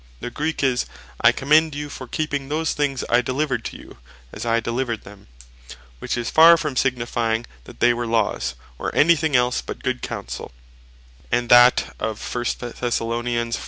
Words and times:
The 0.19 0.31
Greek 0.31 0.63
is, 0.63 0.87
"I 1.23 1.31
commend 1.31 1.75
you 1.75 1.87
for 1.87 2.07
keeping 2.07 2.49
those 2.49 2.73
things 2.73 3.03
I 3.07 3.21
delivered 3.21 3.63
to 3.65 3.77
you, 3.77 3.97
as 4.33 4.47
I 4.47 4.59
delivered 4.59 5.03
them." 5.03 5.27
Which 5.99 6.17
is 6.17 6.31
far 6.31 6.57
from 6.57 6.75
signifying 6.75 7.45
that 7.65 7.81
they 7.81 7.93
were 7.93 8.07
Laws, 8.07 8.55
or 8.79 8.89
any 8.95 9.15
thing 9.15 9.35
else, 9.35 9.61
but 9.61 9.83
good 9.83 10.01
Counsell. 10.01 10.53
And 11.31 11.49
that 11.49 11.95
of 11.99 12.19
1 12.19 12.45
Thess. 12.45 13.59